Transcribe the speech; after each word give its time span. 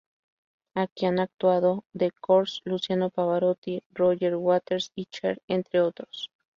Aquí 0.73 1.05
han 1.05 1.19
actuado 1.19 1.85
The 1.93 2.09
Corrs, 2.11 2.63
Luciano 2.65 3.11
Pavarotti, 3.11 3.83
Roger 3.91 4.35
Waters 4.35 4.91
y 4.95 5.05
Cher, 5.05 5.43
entre 5.47 5.79
otros. 5.79 6.31